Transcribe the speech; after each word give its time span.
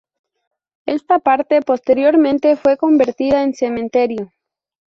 Esta 0.87 1.19
parte 1.19 1.61
posteriormente 1.61 2.55
fue 2.57 2.75
convertida 2.75 3.43
en 3.43 3.53
cementerio. 3.53 4.31